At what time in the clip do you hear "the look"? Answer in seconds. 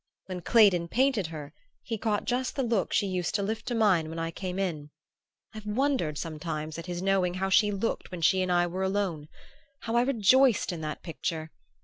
2.55-2.91